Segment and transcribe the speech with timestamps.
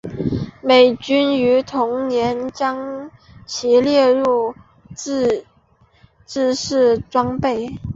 [0.63, 3.11] 美军于同年将
[3.45, 4.55] 其列入
[6.25, 7.77] 制式装备。